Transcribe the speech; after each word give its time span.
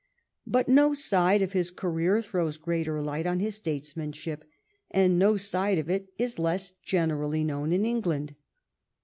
But 0.47 0.67
no 0.67 0.95
side 0.95 1.43
of 1.43 1.53
his 1.53 1.69
career 1.69 2.23
throws 2.23 2.57
greater 2.57 3.03
light 3.03 3.27
on 3.27 3.39
his 3.39 3.53
statesmanship, 3.57 4.43
and 4.89 5.19
no 5.19 5.37
side 5.37 5.77
of 5.77 5.91
it 5.91 6.11
is 6.17 6.39
less 6.39 6.71
generally 6.83 7.43
known 7.43 7.71
in 7.71 7.85
England. 7.85 8.33